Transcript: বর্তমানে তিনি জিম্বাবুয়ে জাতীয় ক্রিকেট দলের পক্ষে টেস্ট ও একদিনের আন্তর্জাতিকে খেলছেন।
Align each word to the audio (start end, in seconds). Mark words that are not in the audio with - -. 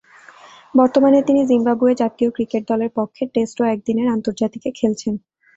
বর্তমানে 0.75 1.19
তিনি 1.27 1.41
জিম্বাবুয়ে 1.49 1.99
জাতীয় 2.01 2.29
ক্রিকেট 2.31 2.63
দলের 2.71 2.91
পক্ষে 2.97 3.23
টেস্ট 3.33 3.57
ও 3.61 3.73
একদিনের 3.73 4.07
আন্তর্জাতিকে 4.15 4.69
খেলছেন। 4.79 5.13